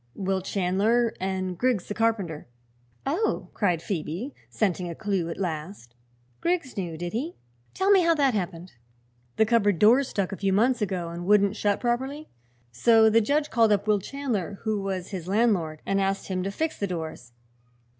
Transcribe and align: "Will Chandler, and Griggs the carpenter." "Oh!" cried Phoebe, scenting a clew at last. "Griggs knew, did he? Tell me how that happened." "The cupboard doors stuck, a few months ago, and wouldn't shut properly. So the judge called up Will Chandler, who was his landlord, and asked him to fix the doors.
"Will 0.15 0.41
Chandler, 0.41 1.13
and 1.19 1.55
Griggs 1.55 1.85
the 1.87 1.93
carpenter." 1.93 2.47
"Oh!" 3.05 3.49
cried 3.53 3.83
Phoebe, 3.83 4.33
scenting 4.49 4.89
a 4.89 4.95
clew 4.95 5.29
at 5.29 5.37
last. 5.37 5.93
"Griggs 6.39 6.75
knew, 6.75 6.97
did 6.97 7.13
he? 7.13 7.35
Tell 7.75 7.91
me 7.91 8.01
how 8.01 8.15
that 8.15 8.33
happened." 8.33 8.71
"The 9.35 9.45
cupboard 9.45 9.77
doors 9.77 10.07
stuck, 10.07 10.31
a 10.31 10.37
few 10.37 10.53
months 10.53 10.81
ago, 10.81 11.09
and 11.09 11.27
wouldn't 11.27 11.55
shut 11.55 11.79
properly. 11.79 12.29
So 12.71 13.11
the 13.11 13.21
judge 13.21 13.51
called 13.51 13.71
up 13.71 13.85
Will 13.85 13.99
Chandler, 13.99 14.57
who 14.63 14.81
was 14.81 15.09
his 15.09 15.27
landlord, 15.27 15.83
and 15.85 16.01
asked 16.01 16.29
him 16.29 16.41
to 16.41 16.51
fix 16.51 16.79
the 16.79 16.87
doors. 16.87 17.31